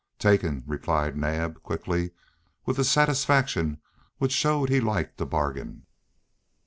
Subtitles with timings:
[0.17, 2.09] "Taken," replied Naab, quickly,
[2.65, 3.79] with a satisfaction
[4.17, 5.85] which showed he liked a bargain.